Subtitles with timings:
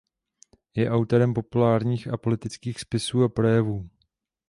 [0.75, 3.89] Je autorem populárních a politických spisů a projevů.